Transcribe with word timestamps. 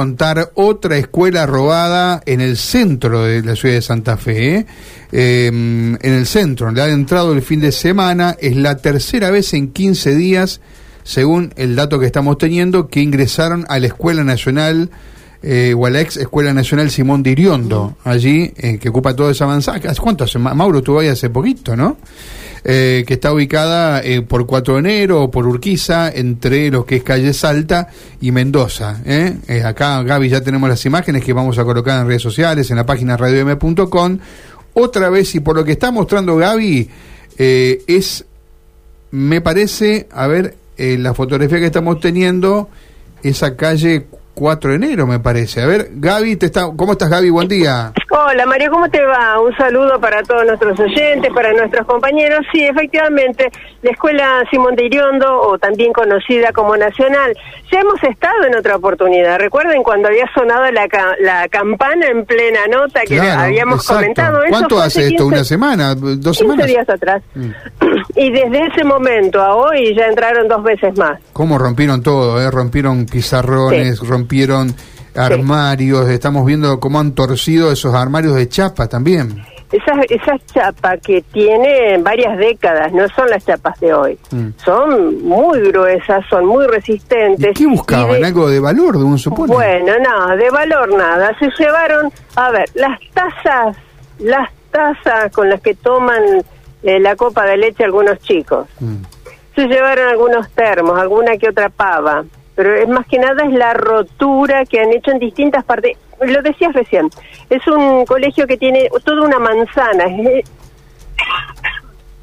contar 0.00 0.52
otra 0.54 0.96
escuela 0.96 1.44
robada 1.44 2.22
en 2.24 2.40
el 2.40 2.56
centro 2.56 3.24
de 3.24 3.42
la 3.42 3.56
ciudad 3.56 3.74
de 3.74 3.82
Santa 3.82 4.16
Fe, 4.16 4.54
¿eh? 4.54 4.66
Eh, 5.10 5.46
en 5.48 5.98
el 6.00 6.24
centro, 6.24 6.70
le 6.70 6.82
ha 6.82 6.88
entrado 6.88 7.32
el 7.32 7.42
fin 7.42 7.58
de 7.58 7.72
semana, 7.72 8.36
es 8.38 8.54
la 8.54 8.76
tercera 8.76 9.32
vez 9.32 9.54
en 9.54 9.72
15 9.72 10.14
días, 10.14 10.60
según 11.02 11.52
el 11.56 11.74
dato 11.74 11.98
que 11.98 12.06
estamos 12.06 12.38
teniendo, 12.38 12.86
que 12.86 13.00
ingresaron 13.00 13.66
a 13.68 13.80
la 13.80 13.88
Escuela 13.88 14.22
Nacional 14.22 14.88
eh, 15.42 15.74
o 15.76 15.84
a 15.84 15.90
la 15.90 16.00
ex 16.00 16.16
Escuela 16.16 16.54
Nacional 16.54 16.92
Simón 16.92 17.24
Diriondo, 17.24 17.96
allí, 18.04 18.50
que 18.50 18.88
ocupa 18.90 19.16
toda 19.16 19.32
esa 19.32 19.48
manzana. 19.48 19.80
¿Cuánto 20.00 20.22
hace? 20.22 20.38
Mauro 20.38 20.78
estuvo 20.78 21.00
ahí 21.00 21.08
hace 21.08 21.28
poquito, 21.28 21.74
¿no? 21.74 21.96
Eh, 22.64 23.04
que 23.06 23.14
está 23.14 23.32
ubicada 23.32 24.02
eh, 24.02 24.22
por 24.22 24.46
4 24.46 24.74
de 24.74 24.80
enero 24.80 25.30
por 25.30 25.46
Urquiza, 25.46 26.10
entre 26.10 26.70
lo 26.70 26.84
que 26.84 26.96
es 26.96 27.02
calle 27.02 27.32
Salta 27.32 27.88
y 28.20 28.32
Mendoza. 28.32 29.00
¿eh? 29.04 29.62
acá, 29.64 30.02
Gaby, 30.02 30.28
ya 30.28 30.40
tenemos 30.40 30.68
las 30.68 30.84
imágenes 30.84 31.24
que 31.24 31.32
vamos 31.32 31.58
a 31.58 31.64
colocar 31.64 32.00
en 32.00 32.06
redes 32.06 32.22
sociales, 32.22 32.70
en 32.70 32.76
la 32.76 32.86
página 32.86 33.16
radiom.com. 33.16 34.18
Otra 34.74 35.08
vez, 35.08 35.34
y 35.34 35.40
por 35.40 35.56
lo 35.56 35.64
que 35.64 35.72
está 35.72 35.90
mostrando 35.90 36.36
Gaby, 36.36 36.88
es, 37.38 38.24
me 39.12 39.40
parece, 39.40 40.08
a 40.10 40.26
ver, 40.26 40.56
la 40.76 41.14
fotografía 41.14 41.58
que 41.58 41.66
estamos 41.66 42.00
teniendo, 42.00 42.68
esa 43.22 43.56
calle 43.56 44.06
4 44.38 44.70
de 44.70 44.76
enero, 44.76 45.06
me 45.06 45.18
parece. 45.18 45.60
A 45.60 45.66
ver, 45.66 45.88
Gaby, 45.90 46.36
te 46.36 46.46
está, 46.46 46.70
¿cómo 46.76 46.92
estás, 46.92 47.10
Gaby? 47.10 47.30
Buen 47.30 47.48
día. 47.48 47.92
Hola, 48.10 48.46
María, 48.46 48.70
¿cómo 48.70 48.88
te 48.88 49.04
va? 49.04 49.40
Un 49.40 49.54
saludo 49.56 49.98
para 50.00 50.22
todos 50.22 50.46
nuestros 50.46 50.78
oyentes, 50.78 51.32
para 51.34 51.52
nuestros 51.52 51.84
compañeros. 51.86 52.40
Sí, 52.52 52.62
efectivamente, 52.62 53.50
la 53.82 53.90
Escuela 53.90 54.44
Simón 54.50 54.76
de 54.76 54.86
Iriondo, 54.86 55.40
o 55.40 55.58
también 55.58 55.92
conocida 55.92 56.52
como 56.52 56.76
Nacional, 56.76 57.36
ya 57.72 57.80
hemos 57.80 58.00
estado 58.04 58.44
en 58.46 58.56
otra 58.56 58.76
oportunidad. 58.76 59.38
Recuerden 59.40 59.82
cuando 59.82 60.08
había 60.08 60.30
sonado 60.32 60.70
la, 60.70 60.86
la 61.20 61.48
campana 61.48 62.06
en 62.06 62.24
plena 62.24 62.60
nota 62.70 63.00
que 63.02 63.20
habíamos 63.20 63.84
comentado. 63.86 64.42
Eso 64.44 64.50
¿Cuánto 64.50 64.80
hace 64.80 65.08
esto? 65.08 65.26
¿Una 65.26 65.42
semana? 65.42 65.94
¿Dos 65.96 66.38
15 66.38 66.64
días 66.64 66.88
atrás. 66.88 67.22
Mm. 67.34 67.50
Y 68.18 68.32
desde 68.32 68.66
ese 68.66 68.82
momento 68.82 69.40
a 69.40 69.54
hoy 69.54 69.94
ya 69.96 70.06
entraron 70.06 70.48
dos 70.48 70.64
veces 70.64 70.98
más. 70.98 71.20
¿Cómo 71.32 71.56
rompieron 71.56 72.02
todo? 72.02 72.42
Eh? 72.42 72.50
Rompieron 72.50 73.06
pizarrones, 73.06 74.00
rompieron 74.00 74.74
armarios, 75.14 76.08
estamos 76.08 76.44
viendo 76.44 76.80
cómo 76.80 76.98
han 76.98 77.12
torcido 77.12 77.70
esos 77.70 77.94
armarios 77.94 78.34
de 78.34 78.48
chapa 78.48 78.88
también. 78.88 79.40
Esas, 79.70 79.98
esas 80.08 80.44
chapas 80.46 80.98
que 81.00 81.22
tienen 81.32 82.02
varias 82.02 82.36
décadas, 82.38 82.92
no 82.92 83.06
son 83.10 83.30
las 83.30 83.44
chapas 83.46 83.78
de 83.78 83.92
hoy. 83.92 84.18
Mm. 84.32 84.48
Son 84.64 85.22
muy 85.22 85.60
gruesas, 85.70 86.24
son 86.28 86.46
muy 86.46 86.66
resistentes. 86.66 87.56
¿Qué 87.56 87.66
buscaban? 87.66 88.24
¿Algo 88.24 88.48
de 88.48 88.58
valor, 88.58 88.98
de 88.98 89.04
un 89.04 89.18
supone? 89.18 89.52
Bueno, 89.52 89.92
no, 90.02 90.36
de 90.36 90.50
valor 90.50 90.92
nada. 90.96 91.36
Se 91.38 91.48
llevaron, 91.56 92.10
a 92.34 92.50
ver, 92.50 92.68
las 92.74 92.98
tazas, 93.14 93.76
las 94.18 94.50
tazas 94.72 95.30
con 95.32 95.48
las 95.48 95.60
que 95.60 95.74
toman 95.74 96.42
eh, 96.82 97.00
la 97.00 97.16
copa 97.16 97.44
de 97.44 97.56
leche 97.56 97.84
algunos 97.84 98.18
chicos. 98.20 98.68
Mm. 98.80 99.02
Se 99.54 99.66
llevaron 99.66 100.08
algunos 100.08 100.50
termos, 100.50 100.98
alguna 100.98 101.36
que 101.36 101.48
otra 101.48 101.68
pava 101.68 102.24
pero 102.58 102.74
es 102.74 102.88
más 102.88 103.06
que 103.06 103.20
nada 103.20 103.44
es 103.44 103.52
la 103.52 103.72
rotura 103.72 104.64
que 104.64 104.80
han 104.80 104.92
hecho 104.92 105.12
en 105.12 105.20
distintas 105.20 105.64
partes. 105.64 105.96
Lo 106.20 106.42
decías 106.42 106.72
recién, 106.72 107.08
es 107.48 107.64
un 107.68 108.04
colegio 108.04 108.48
que 108.48 108.56
tiene 108.56 108.90
toda 109.04 109.22
una 109.22 109.38
manzana, 109.38 110.06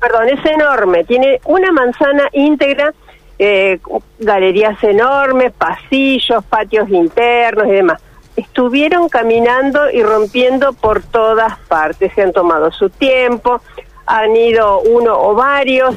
perdón, 0.02 0.28
es 0.28 0.46
enorme, 0.46 1.06
tiene 1.06 1.40
una 1.46 1.72
manzana 1.72 2.28
íntegra, 2.34 2.94
eh, 3.40 3.80
galerías 4.20 4.84
enormes, 4.84 5.54
pasillos, 5.54 6.44
patios 6.44 6.90
internos 6.90 7.68
y 7.68 7.72
demás. 7.72 8.02
Estuvieron 8.36 9.08
caminando 9.08 9.90
y 9.90 10.04
rompiendo 10.04 10.74
por 10.74 11.02
todas 11.02 11.58
partes, 11.70 12.12
se 12.14 12.24
han 12.24 12.34
tomado 12.34 12.74
su 12.74 12.90
tiempo, 12.90 13.62
han 14.06 14.36
ido 14.36 14.80
uno 14.82 15.14
o 15.18 15.34
varios. 15.36 15.96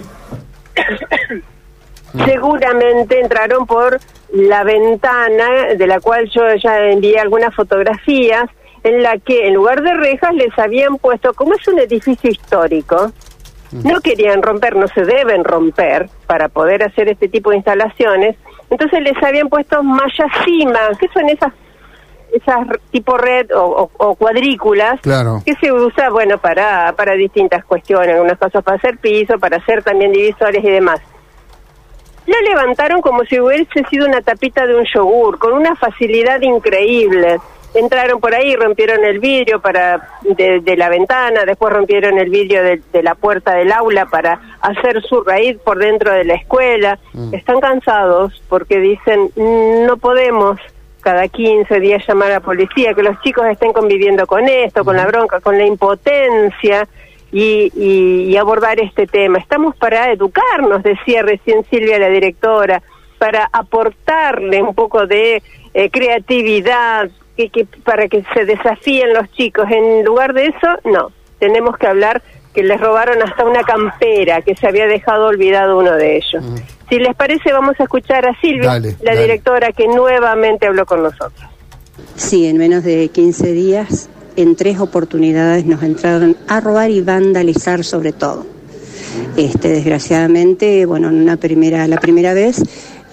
Seguramente 2.25 3.21
entraron 3.21 3.66
por 3.66 3.99
la 4.33 4.65
ventana, 4.65 5.75
de 5.77 5.87
la 5.87 6.00
cual 6.00 6.28
yo 6.31 6.55
ya 6.55 6.87
envié 6.87 7.19
algunas 7.19 7.55
fotografías, 7.55 8.49
en 8.83 9.03
la 9.03 9.19
que 9.19 9.49
en 9.49 9.55
lugar 9.55 9.83
de 9.83 9.94
rejas 9.94 10.34
les 10.34 10.56
habían 10.59 10.97
puesto, 10.97 11.34
como 11.34 11.55
es 11.55 11.66
un 11.69 11.78
edificio 11.78 12.31
histórico, 12.31 13.12
no 13.72 14.00
querían 14.00 14.43
romper, 14.43 14.77
no 14.77 14.88
se 14.88 15.04
deben 15.04 15.44
romper 15.44 16.09
para 16.27 16.49
poder 16.49 16.83
hacer 16.83 17.09
este 17.09 17.28
tipo 17.28 17.50
de 17.50 17.56
instalaciones, 17.56 18.37
entonces 18.71 19.03
les 19.03 19.22
habían 19.22 19.49
puesto 19.49 19.83
mallas 19.83 20.31
cima, 20.44 20.78
que 20.99 21.09
son 21.09 21.28
esas 21.28 21.53
esas 22.33 22.66
tipo 22.91 23.16
red 23.16 23.50
o, 23.55 23.89
cuadrículas 24.16 25.00
que 25.00 25.55
se 25.61 25.72
usa 25.72 26.11
bueno 26.11 26.39
para 26.39 26.93
para 26.93 27.15
distintas 27.15 27.65
cuestiones, 27.65 28.15
algunas 28.15 28.39
cosas 28.39 28.62
para 28.62 28.77
hacer 28.77 28.99
piso, 28.99 29.39
para 29.39 29.56
hacer 29.56 29.83
también 29.83 30.12
divisores 30.12 30.62
y 30.62 30.71
demás. 30.71 31.00
La 32.27 32.41
levantaron 32.43 33.00
como 33.00 33.25
si 33.25 33.41
hubiese 33.41 33.84
sido 33.89 34.06
una 34.06 34.21
tapita 34.21 34.66
de 34.66 34.75
un 34.75 34.84
yogur, 34.84 35.39
con 35.39 35.55
una 35.55 35.75
facilidad 35.77 36.43
increíble. 36.43 37.39
Entraron 37.72 38.21
por 38.21 38.34
ahí, 38.34 38.55
rompieron 38.55 39.03
el 39.05 39.19
vidrio 39.19 39.60
para 39.60 40.10
de, 40.22 40.77
la 40.77 40.91
ventana, 40.91 41.47
después 41.47 41.72
rompieron 41.72 42.19
el 42.19 42.28
vidrio 42.28 42.62
de, 42.62 43.03
la 43.03 43.15
puerta 43.15 43.55
del 43.55 43.72
aula 43.72 44.06
para 44.06 44.41
hacer 44.60 45.03
su 45.03 45.22
raíz 45.22 45.56
por 45.59 45.78
dentro 45.78 46.12
de 46.12 46.25
la 46.25 46.34
escuela. 46.34 46.99
Mm. 47.15 47.34
Están 47.34 47.60
cansados 47.60 48.43
porque 48.49 48.78
dicen, 48.78 49.31
no 49.37 49.97
podemos 49.97 50.60
cada 51.09 51.27
15 51.27 51.81
días 51.81 52.07
llamar 52.07 52.31
a 52.31 52.35
la 52.35 52.41
policía, 52.41 52.93
que 52.93 53.03
los 53.03 53.19
chicos 53.23 53.47
estén 53.47 53.73
conviviendo 53.73 54.27
con 54.27 54.47
esto, 54.47 54.85
con 54.85 54.95
la 54.95 55.07
bronca, 55.07 55.41
con 55.41 55.57
la 55.57 55.65
impotencia 55.65 56.87
y, 57.33 58.37
abordar 58.37 58.79
este 58.79 59.07
tema. 59.07 59.39
Estamos 59.39 59.75
para 59.77 60.13
educarnos, 60.13 60.83
decía 60.83 61.23
recién 61.23 61.65
Silvia, 61.65 61.99
la 61.99 62.11
directora, 62.11 62.83
para 63.17 63.49
aportarle 63.51 64.63
un 64.63 64.75
poco 64.75 65.07
de 65.07 65.43
eh, 65.73 65.89
creatividad, 65.89 67.09
que, 67.39 67.67
para 67.85 68.07
que 68.09 68.23
se 68.35 68.45
desafíen 68.45 69.15
los 69.15 69.33
chicos. 69.33 69.67
En 69.71 70.05
lugar 70.05 70.35
de 70.35 70.49
eso, 70.49 70.69
no. 70.85 71.11
Tenemos 71.39 71.79
que 71.79 71.87
hablar 71.87 72.21
que 72.54 72.62
les 72.62 72.81
robaron 72.81 73.22
hasta 73.22 73.44
una 73.44 73.62
campera 73.62 74.42
que 74.42 74.54
se 74.56 74.66
había 74.66 74.86
dejado 74.86 75.26
olvidado 75.26 75.78
uno 75.78 75.92
de 75.92 76.16
ellos. 76.16 76.42
Mm. 76.42 76.56
Si 76.88 76.98
les 76.98 77.14
parece, 77.14 77.53
vamos 77.53 77.76
a 77.78 77.82
escuchar 77.82 78.26
a 78.26 78.38
Silvia, 78.41 78.81
la 79.03 79.14
directora 79.14 79.72
que 79.72 79.86
nuevamente 79.86 80.66
habló 80.66 80.86
con 80.86 81.03
nosotros. 81.03 81.48
Sí, 82.16 82.47
en 82.47 82.56
menos 82.56 82.82
de 82.82 83.09
15 83.09 83.53
días 83.53 84.09
en 84.36 84.54
tres 84.54 84.78
oportunidades 84.78 85.66
nos 85.66 85.82
entraron 85.82 86.36
a 86.47 86.60
robar 86.60 86.91
y 86.91 87.00
vandalizar 87.00 87.82
sobre 87.82 88.12
todo. 88.12 88.47
Este, 89.36 89.69
desgraciadamente, 89.69 90.86
bueno, 90.86 91.09
en 91.09 91.16
una 91.16 91.36
primera, 91.36 91.86
la 91.88 91.97
primera 91.98 92.34
vez 92.34 92.62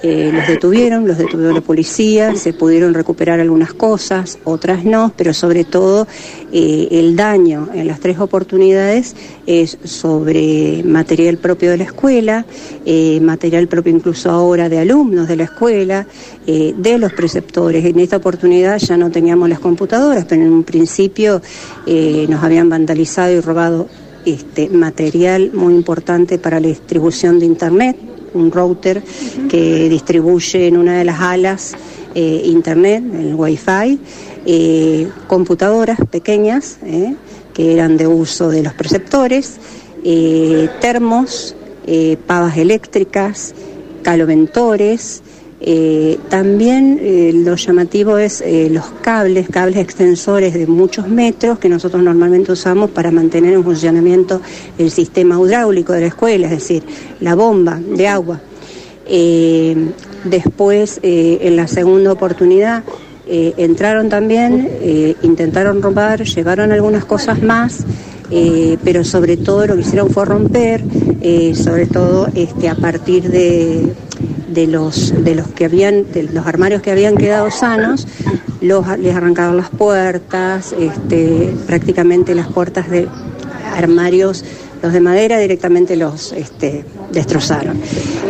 eh, 0.04 0.30
los 0.34 0.48
detuvieron, 0.48 1.08
los 1.08 1.18
detuvo 1.18 1.52
la 1.52 1.62
policía, 1.62 2.36
se 2.36 2.54
pudieron 2.54 2.94
recuperar 2.94 3.40
algunas 3.40 3.74
cosas, 3.74 4.38
otras 4.44 4.84
no, 4.84 5.14
pero 5.16 5.34
sobre 5.34 5.64
todo 5.64 6.06
eh, 6.52 6.90
el 6.92 7.16
daño 7.16 7.70
en 7.74 7.88
las 7.88 8.02
tres 8.02 8.20
oportunidades 8.20 9.16
es 9.48 9.78
sobre 9.84 10.84
material 10.84 11.38
propio 11.38 11.72
de 11.72 11.78
la 11.78 11.86
escuela, 11.86 12.46
eh, 12.86 13.20
material 13.22 13.68
propio 13.68 13.94
incluso 13.94 14.30
ahora 14.30 14.70
de 14.70 14.80
alumnos 14.80 15.28
de 15.28 15.38
la 15.38 15.46
escuela, 15.46 16.06
de 16.46 16.98
los 17.00 17.12
preceptores. 17.14 17.84
En 17.86 18.00
esta 18.00 18.18
oportunidad 18.18 18.78
ya 18.78 18.98
no 18.98 19.10
teníamos 19.10 19.50
las 19.50 19.60
computadoras, 19.60 20.26
pero 20.26 20.44
en 20.44 20.54
un 20.54 20.64
principio 20.64 21.42
nos 21.88 22.44
habían 22.44 22.70
vandalizado 22.70 23.32
y 23.34 23.40
robado 23.40 23.88
este 24.26 24.70
material 24.70 25.52
muy 25.54 25.74
importante 25.74 26.38
para 26.38 26.60
la 26.60 26.68
distribución 26.68 27.40
de 27.40 27.48
Internet 27.48 27.98
un 28.36 28.52
router 28.52 29.02
que 29.50 29.90
distribuye 29.90 30.68
en 30.68 30.78
una 30.78 30.98
de 30.98 31.06
las 31.06 31.20
alas 31.20 31.76
eh, 32.14 32.44
internet, 32.46 33.04
el 33.14 33.36
wifi, 33.36 34.00
eh, 34.46 35.10
computadoras 35.28 35.98
pequeñas 36.10 36.78
eh, 36.84 37.16
que 37.54 37.74
eran 37.74 37.98
de 37.98 38.08
uso 38.08 38.50
de 38.50 38.64
los 38.64 38.74
preceptores, 38.74 39.58
termos, 40.82 41.56
pavas 42.28 42.58
eléctricas, 42.58 43.56
caloventores, 44.04 45.24
eh, 45.62 46.20
también 46.30 47.00
eh, 47.02 47.32
lo 47.34 47.56
llamativo 47.56 48.18
es 48.18 48.42
eh, 48.42 48.68
los 48.70 48.86
cables, 49.02 49.48
cables 49.50 49.78
extensores 49.78 50.54
de 50.54 50.68
muchos 50.68 51.08
metros 51.08 51.60
que 51.60 51.70
nosotros 51.70 52.04
normalmente 52.04 52.52
usamos 52.52 52.90
para 52.90 53.10
mantener 53.10 53.54
en 53.54 53.64
funcionamiento 53.64 54.42
el 54.78 54.92
sistema 54.92 55.40
hidráulico 55.40 55.94
de 55.94 56.02
la 56.02 56.08
escuela, 56.08 56.48
es 56.48 56.52
decir, 56.52 56.84
la 57.22 57.36
bomba 57.36 57.80
de 57.80 58.08
agua. 58.08 58.42
después, 60.26 61.00
en 61.04 61.56
la 61.56 61.68
segunda 61.68 62.12
oportunidad, 62.12 62.84
entraron 63.28 64.10
también, 64.10 64.70
intentaron 65.22 65.82
robar, 65.82 66.24
llevaron 66.24 66.72
algunas 66.72 67.06
cosas 67.06 67.42
más. 67.42 67.86
pero 68.84 69.04
sobre 69.04 69.38
todo 69.38 69.68
lo 69.68 69.76
que 69.76 69.82
hicieron 69.82 70.10
fue 70.10 70.26
romper, 70.26 70.84
sobre 71.54 71.86
todo 71.86 72.28
este, 72.34 72.68
a 72.68 72.76
partir 72.76 73.30
de, 73.30 73.94
de 74.48 74.68
los, 74.68 75.14
de 75.24 75.36
los 75.36 75.48
que 75.48 75.66
habían, 75.66 76.12
de 76.12 76.24
los 76.24 76.46
armarios 76.46 76.82
que 76.82 76.92
habían 76.92 77.16
quedado 77.16 77.52
sanos, 77.52 78.08
los, 78.62 78.86
les 79.00 79.16
arrancaron 79.16 79.58
las 79.58 79.70
puertas, 79.70 80.74
este, 80.78 81.54
prácticamente 81.66 82.36
las 82.36 82.48
puertas 82.48 82.90
de 82.90 83.08
armarios, 83.76 84.44
los 84.82 84.94
de 84.94 85.02
madera 85.02 85.40
directamente 85.40 85.96
los 85.96 86.32
este, 86.34 86.86
destrozaron. 87.12 87.80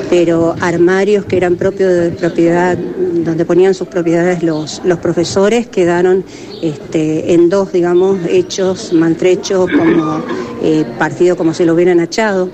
Pero 0.10 0.56
armarios 0.60 1.26
que 1.26 1.38
eran 1.38 1.56
propios 1.56 1.92
de 1.92 2.12
propiedad, 2.12 2.78
donde 2.78 3.46
ponían 3.46 3.74
sus 3.74 3.88
propiedades 3.88 4.44
los, 4.44 4.82
los 4.86 5.00
profesores, 5.00 5.68
quedaron 5.68 6.24
este, 6.62 7.34
en 7.34 7.50
dos, 7.50 7.72
digamos, 7.72 8.20
hechos, 8.30 8.94
maltrechos, 8.94 9.70
como 9.70 10.22
eh, 10.62 10.86
partido 10.98 11.36
como 11.36 11.54
si 11.54 11.66
lo 11.66 11.74
hubieran 11.74 12.00
echado. 12.00 12.50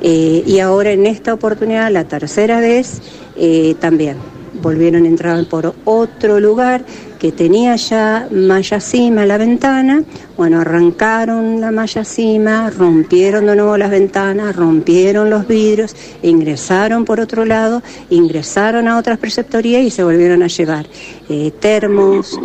Eh, 0.00 0.44
y 0.46 0.60
ahora 0.60 0.92
en 0.92 1.06
esta 1.06 1.34
oportunidad, 1.34 1.90
la 1.90 2.04
tercera 2.04 2.60
vez, 2.60 3.00
eh, 3.36 3.74
también 3.80 4.16
volvieron 4.62 5.04
a 5.04 5.08
entrar 5.08 5.44
por 5.46 5.74
otro 5.84 6.40
lugar 6.40 6.84
que 7.18 7.32
tenía 7.32 7.76
ya 7.76 8.28
malla 8.30 8.80
cima 8.80 9.26
la 9.26 9.38
ventana, 9.38 10.02
bueno, 10.36 10.60
arrancaron 10.60 11.60
la 11.60 11.70
malla 11.70 12.04
cima, 12.04 12.70
rompieron 12.70 13.46
de 13.46 13.56
nuevo 13.56 13.76
las 13.76 13.90
ventanas, 13.90 14.54
rompieron 14.54 15.28
los 15.28 15.46
vidrios, 15.46 15.94
ingresaron 16.22 17.04
por 17.04 17.20
otro 17.20 17.44
lado, 17.44 17.82
ingresaron 18.10 18.86
a 18.88 18.98
otras 18.98 19.18
preceptorías 19.18 19.82
y 19.82 19.90
se 19.90 20.04
volvieron 20.04 20.42
a 20.42 20.46
llevar 20.46 20.86
eh, 21.28 21.52
termos, 21.58 22.38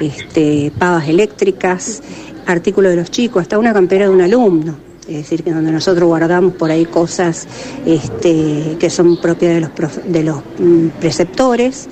este, 0.00 0.72
pavas 0.78 1.08
eléctricas, 1.08 2.02
artículos 2.46 2.90
de 2.90 2.96
los 2.96 3.10
chicos, 3.10 3.42
hasta 3.42 3.58
una 3.58 3.74
campera 3.74 4.06
de 4.06 4.10
un 4.10 4.22
alumno 4.22 4.85
es 5.08 5.16
decir, 5.16 5.42
que 5.42 5.52
donde 5.52 5.72
nosotros 5.72 6.06
guardamos 6.06 6.54
por 6.54 6.70
ahí 6.70 6.84
cosas 6.84 7.46
este, 7.84 8.76
que 8.78 8.90
son 8.90 9.20
propias 9.20 9.54
de 9.54 9.60
los, 9.60 10.00
de 10.06 10.22
los 10.22 10.38
mm, 10.58 10.88
preceptores. 11.00 11.88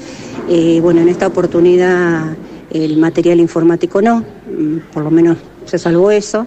Eh, 0.49 0.81
bueno, 0.83 1.01
en 1.01 1.09
esta 1.09 1.27
oportunidad 1.27 2.37
el 2.71 2.97
material 2.97 3.41
informático 3.41 4.03
no, 4.03 4.21
mm, 4.21 4.93
por 4.93 5.05
lo 5.05 5.11
menos 5.11 5.39
se 5.65 5.79
salvó 5.79 6.11
eso, 6.11 6.47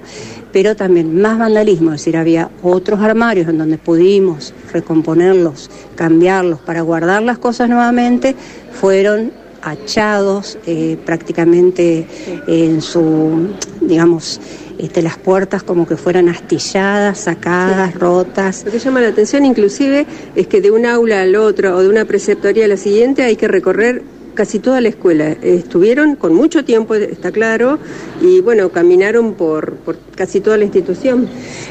pero 0.51 0.75
también 0.75 1.19
más 1.19 1.39
vandalismo, 1.39 1.93
es 1.93 2.01
decir, 2.01 2.17
había 2.17 2.49
otros 2.61 2.99
armarios 2.99 3.47
en 3.47 3.57
donde 3.57 3.77
pudimos 3.77 4.53
recomponerlos, 4.71 5.69
cambiarlos 5.95 6.59
para 6.59 6.81
guardar 6.81 7.23
las 7.23 7.37
cosas 7.37 7.69
nuevamente, 7.69 8.35
fueron 8.73 9.31
achados 9.61 10.57
eh, 10.65 10.97
prácticamente 11.05 12.07
en 12.47 12.81
su, 12.81 13.49
digamos, 13.81 14.39
este, 14.77 15.01
las 15.01 15.17
puertas 15.17 15.63
como 15.63 15.87
que 15.87 15.97
fueran 15.97 16.29
astilladas, 16.29 17.19
sacadas, 17.19 17.95
rotas. 17.95 18.63
Lo 18.65 18.71
que 18.71 18.79
llama 18.79 19.01
la 19.01 19.09
atención 19.09 19.45
inclusive 19.45 20.05
es 20.35 20.47
que 20.47 20.61
de 20.61 20.71
un 20.71 20.85
aula 20.85 21.21
al 21.21 21.35
otro 21.35 21.75
o 21.75 21.81
de 21.81 21.89
una 21.89 22.05
preceptoría 22.05 22.65
a 22.65 22.67
la 22.67 22.77
siguiente 22.77 23.23
hay 23.23 23.35
que 23.35 23.47
recorrer 23.47 24.03
casi 24.37 24.59
toda 24.59 24.79
la 24.79 24.89
escuela. 24.89 25.35
Estuvieron 25.41 26.15
con 26.15 26.33
mucho 26.33 26.63
tiempo, 26.63 26.93
está 26.93 27.31
claro, 27.31 27.79
y 28.21 28.39
bueno, 28.39 28.69
caminaron 28.69 29.33
por, 29.33 29.77
por 29.77 29.97
casi 30.15 30.41
toda 30.41 30.57
la 30.57 30.63
institución. 30.63 31.27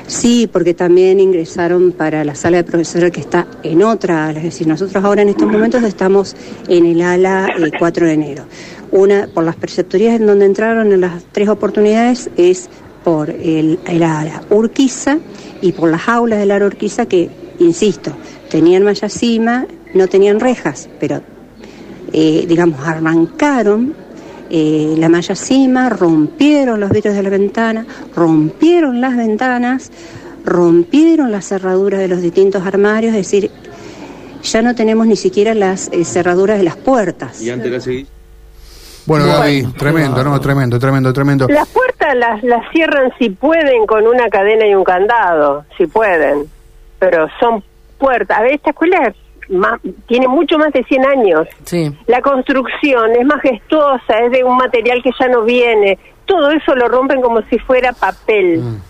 Sí, 0.09 0.51
porque 0.53 0.75
también 0.75 1.21
ingresaron 1.21 1.93
para 1.93 2.25
la 2.25 2.35
sala 2.35 2.57
de 2.57 2.65
profesores 2.65 3.13
que 3.13 3.21
está 3.21 3.47
en 3.63 3.85
otra 3.85 4.27
ala. 4.27 4.39
Es 4.39 4.47
decir, 4.47 4.67
nosotros 4.67 5.03
ahora 5.05 5.23
en 5.23 5.29
estos 5.29 5.49
momentos 5.49 5.85
estamos 5.85 6.35
en 6.67 6.87
el 6.87 7.01
ala 7.03 7.55
4 7.79 8.05
eh, 8.05 8.09
de 8.09 8.15
enero. 8.15 8.45
Una, 8.91 9.29
por 9.33 9.45
las 9.45 9.55
preceptorías 9.55 10.21
en 10.21 10.27
donde 10.27 10.47
entraron 10.47 10.93
en 10.93 11.01
las 11.01 11.23
tres 11.31 11.49
oportunidades, 11.49 12.31
es 12.37 12.69
por 13.07 13.31
el, 13.31 13.79
ala 13.87 14.43
Urquiza 14.51 15.19
y 15.63 15.71
por 15.71 15.89
las 15.89 16.09
aulas 16.09 16.41
del 16.41 16.49
la 16.49 16.57
Urquiza 16.57 17.07
que, 17.07 17.31
insisto, 17.61 18.11
tenían 18.51 18.83
malla 18.83 19.09
cima, 19.09 19.65
no 19.95 20.09
tenían 20.09 20.41
rejas, 20.41 20.89
pero, 20.99 21.23
eh, 22.13 22.47
digamos, 22.49 22.81
arrancaron 22.85 23.95
eh, 24.51 24.97
la 24.99 25.09
malla 25.09 25.37
cima, 25.37 25.89
rompieron 25.89 26.81
los 26.81 26.91
vidrios 26.91 27.15
de 27.15 27.23
la 27.23 27.31
ventana, 27.31 27.87
rompieron 28.13 29.01
las 29.01 29.17
ventanas, 29.17 29.93
rompieron 30.45 31.31
las 31.31 31.47
cerraduras 31.47 32.01
de 32.01 32.09
los 32.09 32.21
distintos 32.21 32.67
armarios, 32.67 33.15
es 33.15 33.19
decir, 33.19 33.53
ya 34.43 34.63
no 34.63 34.75
tenemos 34.75 35.07
ni 35.07 35.15
siquiera 35.15 35.55
las 35.55 35.91
eh, 35.93 36.05
cerraduras 36.05 36.59
de 36.59 36.65
las 36.65 36.77
puertas. 36.77 37.41
¿Y 37.41 37.51
antes 37.51 37.71
la 37.71 37.79
bueno, 39.07 39.27
Gaby, 39.27 39.69
tremendo, 39.79 40.25
no, 40.25 40.41
tremendo, 40.41 40.81
tremendo, 40.81 41.13
tremendo. 41.13 41.47
Las 41.47 41.69
puertas 41.69 41.96
las, 42.15 42.43
las 42.43 42.71
cierran 42.73 43.13
si 43.19 43.31
pueden 43.31 43.87
con 43.87 44.07
una 44.07 44.29
cadena 44.29 44.67
y 44.67 44.75
un 44.75 44.85
candado, 44.85 45.65
si 45.77 45.87
pueden, 45.87 46.47
pero 46.99 47.29
son 47.41 47.63
puertas. 47.99 48.39
A 48.39 48.43
ver, 48.43 48.55
esta 48.55 48.71
escuela 48.71 49.13
tiene 50.07 50.29
mucho 50.29 50.59
más 50.59 50.73
de 50.73 50.85
100 50.85 51.07
años. 51.07 51.49
Sí. 51.65 51.93
La 52.07 52.21
construcción 52.21 53.13
es 53.13 53.25
majestuosa, 53.25 54.19
es 54.25 54.33
de 54.33 54.45
un 54.45 54.57
material 54.57 55.03
que 55.03 55.11
ya 55.19 55.29
no 55.29 55.43
viene. 55.43 55.99
Todo 56.25 56.51
eso 56.51 56.75
lo 56.75 56.89
rompen 56.89 57.21
como 57.21 57.43
si 57.43 57.59
fuera 57.59 57.93
papel. 57.93 58.59
Mm. 58.59 58.83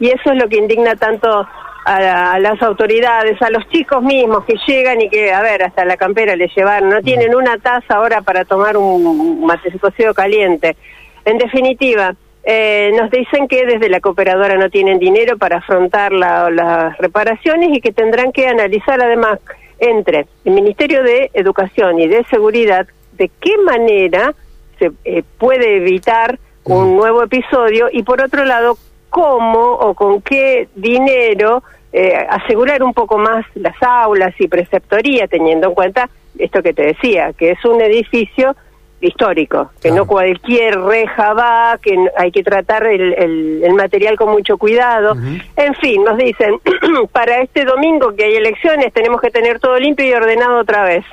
Y 0.00 0.08
eso 0.08 0.32
es 0.32 0.42
lo 0.42 0.48
que 0.48 0.56
indigna 0.56 0.96
tanto 0.96 1.46
a, 1.84 2.38
las 2.38 2.62
autoridades, 2.62 3.40
a 3.42 3.50
los 3.50 3.68
chicos 3.68 4.02
mismos 4.02 4.44
que 4.44 4.54
llegan 4.66 5.00
y 5.00 5.08
que, 5.08 5.32
a 5.32 5.42
ver, 5.42 5.62
hasta 5.62 5.84
la 5.84 5.96
campera 5.96 6.36
le 6.36 6.48
llevaron, 6.48 6.88
no 6.88 7.00
tienen 7.00 7.34
una 7.34 7.58
taza 7.58 7.94
ahora 7.94 8.22
para 8.22 8.44
tomar 8.44 8.76
un 8.76 9.44
mate 9.44 9.70
cocido 9.78 10.14
caliente. 10.14 10.76
En 11.24 11.38
definitiva, 11.38 12.14
eh, 12.42 12.90
nos 12.96 13.10
dicen 13.10 13.48
que 13.48 13.66
desde 13.66 13.88
la 13.88 14.00
cooperadora 14.00 14.56
no 14.56 14.70
tienen 14.70 14.98
dinero 14.98 15.36
para 15.36 15.58
afrontar 15.58 16.12
las 16.12 16.96
reparaciones 16.98 17.70
y 17.72 17.80
que 17.80 17.92
tendrán 17.92 18.32
que 18.32 18.48
analizar 18.48 19.00
además 19.00 19.38
entre 19.78 20.26
el 20.44 20.52
Ministerio 20.52 21.02
de 21.02 21.30
Educación 21.34 21.98
y 21.98 22.08
de 22.08 22.24
Seguridad 22.24 22.86
de 23.12 23.30
qué 23.40 23.56
manera 23.58 24.34
se 24.78 24.90
eh, 25.04 25.22
puede 25.38 25.76
evitar 25.76 26.38
un 26.64 26.96
nuevo 26.96 27.22
episodio 27.22 27.88
y 27.92 28.02
por 28.02 28.22
otro 28.22 28.44
lado 28.44 28.78
cómo 29.10 29.72
o 29.72 29.94
con 29.94 30.22
qué 30.22 30.68
dinero 30.74 31.62
eh, 31.92 32.14
asegurar 32.28 32.82
un 32.82 32.94
poco 32.94 33.18
más 33.18 33.44
las 33.54 33.74
aulas 33.82 34.32
y 34.38 34.46
preceptoría, 34.46 35.26
teniendo 35.26 35.68
en 35.68 35.74
cuenta 35.74 36.08
esto 36.38 36.62
que 36.62 36.72
te 36.72 36.84
decía, 36.84 37.32
que 37.32 37.50
es 37.50 37.64
un 37.64 37.80
edificio 37.80 38.54
histórico, 39.00 39.70
que 39.80 39.90
no 39.90 40.06
cualquier 40.06 40.78
reja 40.80 41.32
va, 41.32 41.78
que 41.82 41.96
hay 42.16 42.30
que 42.30 42.42
tratar 42.42 42.86
el, 42.86 43.62
el, 43.62 43.74
material 43.74 44.16
con 44.16 44.30
mucho 44.30 44.58
cuidado. 44.58 45.16
En 45.56 45.74
fin, 45.74 46.04
nos 46.04 46.18
dicen, 46.18 46.60
para 47.12 47.40
este 47.40 47.64
domingo 47.64 48.14
que 48.14 48.24
hay 48.24 48.34
elecciones 48.34 48.92
tenemos 48.92 49.20
que 49.20 49.30
tener 49.30 49.58
todo 49.58 49.78
limpio 49.78 50.06
y 50.06 50.12
ordenado 50.12 50.60
otra 50.60 50.84
vez. 50.84 51.04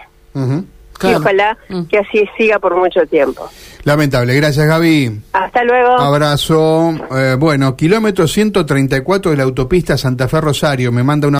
Y 1.03 1.13
ojalá 1.13 1.57
mm. 1.69 1.83
que 1.83 1.99
así 1.99 2.27
siga 2.37 2.59
por 2.59 2.75
mucho 2.75 3.05
tiempo. 3.05 3.47
Lamentable. 3.83 4.35
Gracias, 4.35 4.65
Gaby. 4.65 5.21
Hasta 5.31 5.63
luego. 5.63 5.91
Abrazo. 5.91 6.93
Eh, 7.15 7.35
bueno, 7.39 7.75
kilómetro 7.75 8.27
134 8.27 9.31
de 9.31 9.37
la 9.37 9.43
autopista 9.43 9.97
Santa 9.97 10.27
Fe 10.27 10.41
Rosario. 10.41 10.91
Me 10.91 11.03
manda 11.03 11.27
una 11.27 11.35